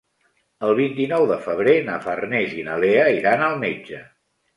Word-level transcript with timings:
El 0.67 0.71
vint-i-nou 0.77 1.25
de 1.31 1.37
febrer 1.47 1.75
na 1.89 1.97
Farners 2.05 2.55
i 2.61 2.65
na 2.71 2.79
Lea 2.85 3.05
iran 3.19 3.45
al 3.49 3.55
metge. 3.65 4.01